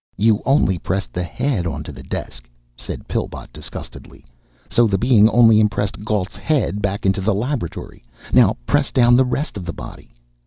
[0.17, 4.25] "You only pressed the head onto the desk," said Pillbot disgustedly,
[4.67, 8.03] "so the Being only impressed Galt's head back into the laboratory.
[8.33, 10.11] Now press down the rest of the body."